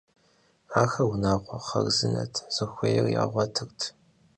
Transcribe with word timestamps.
Ахэр 0.81 1.07
унагъуэ 1.11 1.57
хъарзынэт, 1.67 2.33
захуейр 2.55 3.05
ягъуэтырт. 3.23 3.79